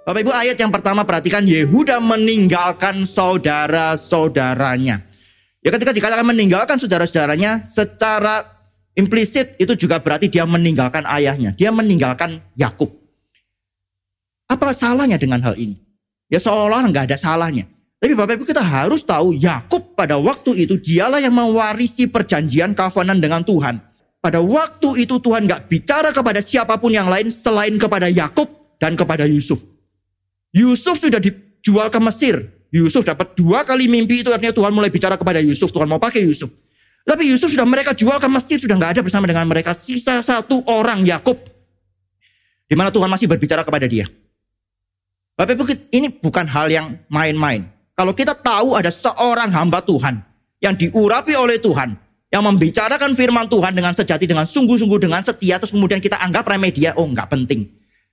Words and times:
Bapak 0.00 0.24
Ibu 0.24 0.32
ayat 0.32 0.56
yang 0.56 0.72
pertama 0.72 1.04
perhatikan 1.04 1.44
Yehuda 1.44 2.00
meninggalkan 2.00 3.04
saudara-saudaranya. 3.04 5.04
Ya 5.60 5.70
ketika 5.76 5.92
dikatakan 5.92 6.24
meninggalkan 6.24 6.80
saudara-saudaranya 6.80 7.60
secara 7.68 8.48
implisit 8.96 9.60
itu 9.60 9.76
juga 9.76 10.00
berarti 10.00 10.32
dia 10.32 10.48
meninggalkan 10.48 11.04
ayahnya. 11.04 11.52
Dia 11.52 11.68
meninggalkan 11.68 12.40
Yakub. 12.56 12.88
Apa 14.48 14.72
salahnya 14.72 15.20
dengan 15.20 15.44
hal 15.44 15.60
ini? 15.60 15.76
Ya 16.32 16.40
seolah 16.40 16.80
nggak 16.88 17.12
ada 17.12 17.20
salahnya. 17.20 17.68
Tapi 18.00 18.16
Bapak 18.16 18.40
Ibu 18.40 18.48
kita 18.48 18.64
harus 18.64 19.04
tahu 19.04 19.36
Yakub 19.36 19.92
pada 19.92 20.16
waktu 20.16 20.64
itu 20.64 20.80
dialah 20.80 21.20
yang 21.20 21.36
mewarisi 21.36 22.08
perjanjian 22.08 22.72
kafanan 22.72 23.20
dengan 23.20 23.44
Tuhan. 23.44 23.76
Pada 24.24 24.40
waktu 24.40 25.04
itu 25.04 25.20
Tuhan 25.20 25.44
nggak 25.44 25.68
bicara 25.68 26.08
kepada 26.08 26.40
siapa 26.40 26.80
pun 26.80 26.88
yang 26.88 27.12
lain 27.12 27.28
selain 27.28 27.76
kepada 27.76 28.08
Yakub 28.08 28.48
dan 28.80 28.96
kepada 28.96 29.28
Yusuf. 29.28 29.60
Yusuf 30.50 30.98
sudah 30.98 31.22
dijual 31.22 31.88
ke 31.90 31.98
Mesir. 32.02 32.36
Yusuf 32.70 33.02
dapat 33.02 33.34
dua 33.34 33.66
kali 33.66 33.90
mimpi 33.90 34.22
itu 34.22 34.30
artinya 34.30 34.54
Tuhan 34.54 34.70
mulai 34.70 34.90
bicara 34.90 35.18
kepada 35.18 35.42
Yusuf. 35.42 35.74
Tuhan 35.74 35.90
mau 35.90 35.98
pakai 35.98 36.22
Yusuf. 36.22 36.50
Tapi 37.02 37.26
Yusuf 37.26 37.50
sudah 37.50 37.66
mereka 37.66 37.90
jual 37.96 38.18
ke 38.22 38.28
Mesir 38.30 38.62
sudah 38.62 38.78
nggak 38.78 38.98
ada 38.98 39.02
bersama 39.02 39.26
dengan 39.26 39.46
mereka. 39.46 39.74
Sisa 39.74 40.22
satu 40.22 40.62
orang 40.70 41.02
Yakub. 41.02 41.38
Di 42.70 42.78
mana 42.78 42.94
Tuhan 42.94 43.10
masih 43.10 43.26
berbicara 43.26 43.66
kepada 43.66 43.90
dia. 43.90 44.06
Bapak 45.34 45.56
Ibu 45.56 45.64
ini 45.90 46.12
bukan 46.20 46.46
hal 46.46 46.70
yang 46.70 46.86
main-main. 47.10 47.66
Kalau 47.96 48.14
kita 48.14 48.36
tahu 48.36 48.78
ada 48.78 48.92
seorang 48.92 49.50
hamba 49.50 49.82
Tuhan 49.82 50.20
yang 50.60 50.76
diurapi 50.76 51.32
oleh 51.34 51.56
Tuhan, 51.58 51.96
yang 52.30 52.44
membicarakan 52.44 53.16
firman 53.16 53.48
Tuhan 53.48 53.72
dengan 53.74 53.96
sejati, 53.96 54.28
dengan 54.28 54.44
sungguh-sungguh, 54.46 55.00
dengan 55.00 55.24
setia, 55.24 55.56
terus 55.58 55.72
kemudian 55.74 55.98
kita 55.98 56.20
anggap 56.20 56.46
remeh 56.46 56.70
dia, 56.70 56.94
oh 56.94 57.08
nggak 57.08 57.26
penting. 57.32 57.66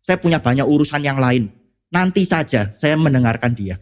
Saya 0.00 0.16
punya 0.16 0.40
banyak 0.40 0.64
urusan 0.64 1.04
yang 1.04 1.20
lain. 1.20 1.52
Nanti 1.90 2.22
saja 2.22 2.70
saya 2.74 2.94
mendengarkan 2.94 3.50
dia. 3.54 3.78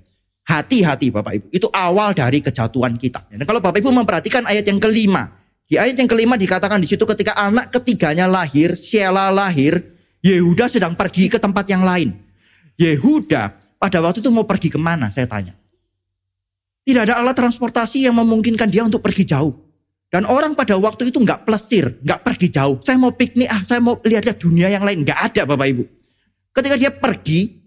Hati-hati 0.48 1.12
Bapak 1.12 1.32
Ibu, 1.36 1.46
itu 1.52 1.68
awal 1.68 2.16
dari 2.16 2.40
kejatuhan 2.40 2.96
kita. 2.96 3.28
Dan 3.28 3.44
kalau 3.44 3.60
Bapak 3.60 3.84
Ibu 3.84 3.92
memperhatikan 3.92 4.48
ayat 4.48 4.64
yang 4.64 4.80
kelima, 4.80 5.28
di 5.68 5.76
ayat 5.76 6.00
yang 6.00 6.08
kelima 6.08 6.40
dikatakan 6.40 6.80
di 6.80 6.88
situ 6.88 7.04
ketika 7.04 7.36
anak 7.36 7.68
ketiganya 7.68 8.24
lahir, 8.24 8.72
Sheila 8.72 9.28
lahir, 9.28 9.76
Yehuda 10.24 10.72
sedang 10.72 10.96
pergi 10.96 11.28
ke 11.28 11.36
tempat 11.36 11.68
yang 11.68 11.84
lain. 11.84 12.16
Yehuda 12.80 13.52
pada 13.76 14.00
waktu 14.00 14.24
itu 14.24 14.32
mau 14.32 14.48
pergi 14.48 14.72
ke 14.72 14.80
mana 14.80 15.12
saya 15.12 15.28
tanya. 15.28 15.52
Tidak 16.88 17.04
ada 17.04 17.20
alat 17.20 17.36
transportasi 17.36 18.08
yang 18.08 18.16
memungkinkan 18.16 18.72
dia 18.72 18.80
untuk 18.80 19.04
pergi 19.04 19.28
jauh. 19.28 19.52
Dan 20.08 20.24
orang 20.24 20.56
pada 20.56 20.72
waktu 20.80 21.12
itu 21.12 21.20
nggak 21.20 21.44
plesir, 21.44 22.00
nggak 22.00 22.24
pergi 22.24 22.48
jauh. 22.48 22.80
Saya 22.80 22.96
mau 22.96 23.12
piknik, 23.12 23.44
ah 23.52 23.60
saya 23.60 23.84
mau 23.84 24.00
lihat-lihat 24.00 24.40
dunia 24.40 24.72
yang 24.72 24.80
lain. 24.80 25.04
Nggak 25.04 25.20
ada 25.20 25.44
Bapak 25.44 25.68
Ibu. 25.68 25.84
Ketika 26.56 26.80
dia 26.80 26.88
pergi, 26.88 27.57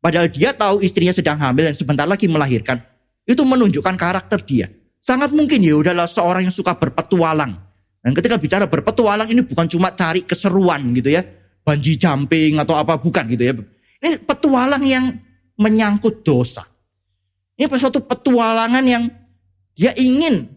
padahal 0.00 0.26
dia 0.32 0.50
tahu 0.56 0.80
istrinya 0.82 1.14
sedang 1.14 1.38
hamil 1.38 1.68
dan 1.68 1.76
sebentar 1.76 2.08
lagi 2.08 2.26
melahirkan. 2.26 2.80
Itu 3.28 3.46
menunjukkan 3.46 3.94
karakter 3.94 4.42
dia. 4.42 4.66
Sangat 5.00 5.32
mungkin 5.32 5.62
ya 5.62 5.78
udahlah 5.78 6.10
seorang 6.10 6.48
yang 6.48 6.54
suka 6.54 6.76
berpetualang. 6.76 7.56
Dan 8.00 8.16
ketika 8.16 8.40
bicara 8.40 8.64
berpetualang 8.64 9.28
ini 9.28 9.44
bukan 9.44 9.68
cuma 9.68 9.92
cari 9.92 10.24
keseruan 10.24 10.92
gitu 10.96 11.14
ya. 11.14 11.22
Banji 11.60 12.00
jumping 12.00 12.56
atau 12.58 12.74
apa 12.76 12.96
bukan 12.96 13.24
gitu 13.28 13.44
ya. 13.44 13.52
Ini 14.00 14.24
petualang 14.24 14.80
yang 14.84 15.04
menyangkut 15.60 16.24
dosa. 16.24 16.64
Ini 17.60 17.68
suatu 17.76 18.00
petualangan 18.00 18.84
yang 18.88 19.04
dia 19.76 19.92
ingin 20.00 20.48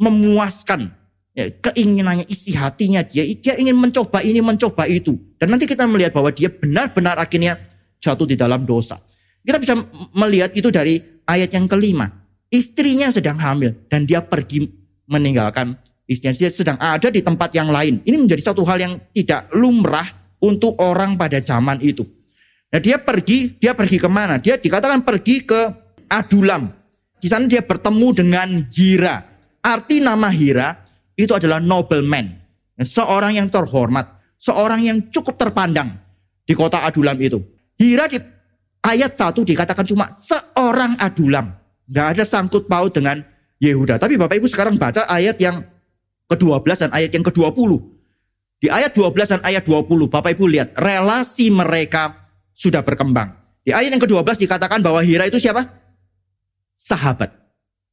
memuaskan 0.00 0.88
ya, 1.36 1.52
keinginannya, 1.52 2.24
isi 2.32 2.56
hatinya 2.56 3.04
dia. 3.04 3.28
Dia 3.36 3.60
ingin 3.60 3.76
mencoba 3.76 4.24
ini, 4.24 4.40
mencoba 4.40 4.88
itu. 4.88 5.20
Dan 5.36 5.52
nanti 5.52 5.68
kita 5.68 5.84
melihat 5.84 6.16
bahwa 6.16 6.32
dia 6.32 6.48
benar-benar 6.48 7.20
akhirnya 7.20 7.60
jatuh 8.00 8.26
di 8.26 8.34
dalam 8.34 8.64
dosa. 8.64 8.98
Kita 9.40 9.56
bisa 9.60 9.76
melihat 10.16 10.52
itu 10.56 10.68
dari 10.72 11.00
ayat 11.24 11.52
yang 11.52 11.68
kelima. 11.68 12.08
Istrinya 12.50 13.12
sedang 13.14 13.38
hamil 13.38 13.76
dan 13.86 14.08
dia 14.08 14.18
pergi 14.24 14.66
meninggalkan 15.06 15.78
istrinya. 16.10 16.34
Dia 16.34 16.50
sedang 16.50 16.76
ada 16.82 17.08
di 17.08 17.22
tempat 17.22 17.54
yang 17.54 17.70
lain. 17.70 18.02
Ini 18.02 18.16
menjadi 18.18 18.50
satu 18.50 18.66
hal 18.66 18.82
yang 18.82 18.94
tidak 19.14 19.46
lumrah 19.54 20.04
untuk 20.42 20.74
orang 20.82 21.14
pada 21.14 21.38
zaman 21.38 21.78
itu. 21.78 22.02
Nah 22.70 22.80
dia 22.82 22.98
pergi, 22.98 23.54
dia 23.58 23.74
pergi 23.74 23.98
ke 24.02 24.08
mana? 24.10 24.42
Dia 24.42 24.58
dikatakan 24.58 25.06
pergi 25.06 25.46
ke 25.46 25.60
Adulam. 26.10 26.66
Di 27.20 27.28
sana 27.30 27.46
dia 27.46 27.62
bertemu 27.62 28.08
dengan 28.16 28.48
Hira. 28.72 29.22
Arti 29.60 30.00
nama 30.00 30.32
Hira 30.32 30.74
itu 31.14 31.30
adalah 31.36 31.62
nobleman. 31.62 32.26
Seorang 32.80 33.36
yang 33.36 33.46
terhormat. 33.52 34.18
Seorang 34.40 34.80
yang 34.80 34.98
cukup 35.12 35.36
terpandang 35.36 35.92
di 36.48 36.56
kota 36.56 36.80
Adulam 36.82 37.14
itu. 37.20 37.38
Hira 37.80 38.04
di 38.12 38.20
ayat 38.84 39.16
1 39.16 39.40
dikatakan 39.40 39.88
cuma 39.88 40.12
seorang 40.12 41.00
Adulam. 41.00 41.56
Nggak 41.88 42.06
ada 42.12 42.24
sangkut 42.28 42.68
paut 42.68 42.92
dengan 42.92 43.24
Yehuda. 43.56 43.96
Tapi 43.96 44.20
Bapak 44.20 44.36
Ibu 44.36 44.46
sekarang 44.52 44.76
baca 44.76 45.08
ayat 45.08 45.40
yang 45.40 45.64
ke-12 46.28 46.86
dan 46.86 46.90
ayat 46.92 47.10
yang 47.16 47.24
ke-20. 47.24 47.70
Di 48.60 48.68
ayat 48.68 48.92
12 48.92 49.32
dan 49.32 49.40
ayat 49.40 49.64
20 49.64 50.12
Bapak 50.12 50.36
Ibu 50.36 50.44
lihat 50.44 50.76
relasi 50.76 51.48
mereka 51.48 52.28
sudah 52.52 52.84
berkembang. 52.84 53.32
Di 53.64 53.72
ayat 53.72 53.96
yang 53.96 54.02
ke-12 54.04 54.44
dikatakan 54.44 54.84
bahwa 54.84 55.00
Hira 55.00 55.24
itu 55.24 55.40
siapa? 55.40 55.80
sahabat. 56.90 57.30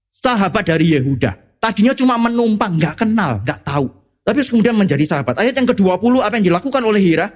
Sahabat 0.10 0.64
dari 0.66 0.98
Yehuda. 0.98 1.60
Tadinya 1.62 1.94
cuma 1.94 2.16
menumpang, 2.18 2.74
nggak 2.80 3.06
kenal, 3.06 3.44
nggak 3.44 3.62
tahu. 3.62 3.92
Tapi 4.26 4.40
kemudian 4.44 4.76
menjadi 4.76 5.04
sahabat. 5.06 5.38
Ayat 5.38 5.54
yang 5.56 5.68
ke-20 5.70 6.14
apa 6.24 6.34
yang 6.40 6.46
dilakukan 6.52 6.82
oleh 6.82 7.00
Hira? 7.00 7.28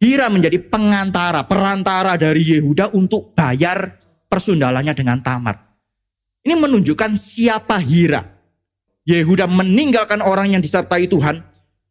Hira 0.00 0.32
menjadi 0.32 0.56
pengantara, 0.56 1.44
perantara 1.44 2.16
dari 2.16 2.40
Yehuda 2.40 2.96
untuk 2.96 3.36
bayar 3.36 4.00
persundalannya 4.32 4.96
dengan 4.96 5.20
Tamar. 5.20 5.60
Ini 6.40 6.56
menunjukkan 6.56 7.20
siapa 7.20 7.76
Hira. 7.76 8.24
Yehuda 9.04 9.44
meninggalkan 9.44 10.24
orang 10.24 10.56
yang 10.56 10.64
disertai 10.64 11.04
Tuhan. 11.04 11.44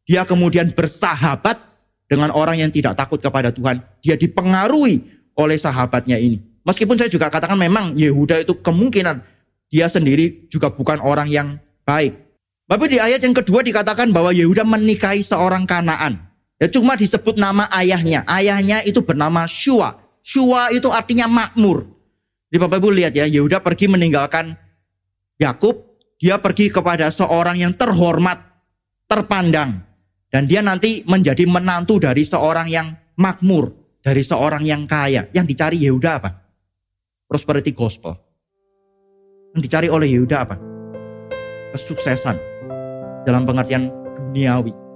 Dia 0.10 0.26
kemudian 0.26 0.74
bersahabat 0.74 1.62
dengan 2.10 2.34
orang 2.34 2.58
yang 2.58 2.74
tidak 2.74 2.98
takut 2.98 3.22
kepada 3.22 3.54
Tuhan. 3.54 3.86
Dia 4.02 4.18
dipengaruhi 4.18 5.06
oleh 5.38 5.58
sahabatnya 5.62 6.18
ini. 6.18 6.42
Meskipun 6.66 6.98
saya 6.98 7.14
juga 7.14 7.30
katakan 7.30 7.62
memang 7.62 7.94
Yehuda 7.94 8.42
itu 8.42 8.58
kemungkinan 8.58 9.22
dia 9.70 9.86
sendiri 9.86 10.50
juga 10.50 10.74
bukan 10.74 10.98
orang 10.98 11.30
yang 11.30 11.62
baik. 11.86 12.18
Tapi 12.66 12.86
di 12.90 12.98
ayat 12.98 13.22
yang 13.22 13.38
kedua 13.38 13.62
dikatakan 13.62 14.10
bahwa 14.10 14.34
Yehuda 14.34 14.66
menikahi 14.66 15.22
seorang 15.22 15.70
Kanaan. 15.70 16.29
Ya 16.60 16.68
cuma 16.68 17.00
disebut 17.00 17.40
nama 17.40 17.72
ayahnya. 17.72 18.28
Ayahnya 18.28 18.84
itu 18.84 19.00
bernama 19.00 19.48
Shua. 19.48 19.96
Shua 20.20 20.70
itu 20.76 20.92
artinya 20.92 21.26
makmur. 21.26 21.88
Di 22.52 22.60
Bapak 22.60 22.84
Ibu 22.84 22.92
lihat 22.92 23.16
ya, 23.16 23.24
Yehuda 23.24 23.64
pergi 23.64 23.88
meninggalkan 23.88 24.58
Yakub, 25.40 25.96
dia 26.20 26.36
pergi 26.44 26.68
kepada 26.68 27.08
seorang 27.08 27.56
yang 27.64 27.72
terhormat, 27.72 28.44
terpandang. 29.08 29.88
Dan 30.30 30.46
dia 30.46 30.60
nanti 30.60 31.02
menjadi 31.08 31.48
menantu 31.48 31.98
dari 31.98 32.22
seorang 32.28 32.68
yang 32.68 32.92
makmur, 33.16 33.72
dari 34.04 34.22
seorang 34.22 34.62
yang 34.68 34.84
kaya. 34.84 35.32
Yang 35.32 35.46
dicari 35.56 35.78
Yehuda 35.80 36.12
apa? 36.20 36.50
prosperity 37.30 37.72
gospel. 37.78 38.18
Yang 39.54 39.62
dicari 39.70 39.88
oleh 39.94 40.10
Yehuda 40.10 40.50
apa? 40.50 40.58
Kesuksesan 41.78 42.42
dalam 43.30 43.46
pengertian 43.46 43.94
duniawi. 44.34 44.89